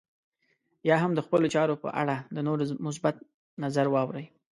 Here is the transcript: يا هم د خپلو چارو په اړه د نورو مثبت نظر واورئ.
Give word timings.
يا 0.89 0.95
هم 1.03 1.11
د 1.15 1.19
خپلو 1.25 1.45
چارو 1.55 1.81
په 1.83 1.89
اړه 2.01 2.15
د 2.35 2.37
نورو 2.47 2.63
مثبت 2.87 3.15
نظر 3.63 3.85
واورئ. 3.91 4.25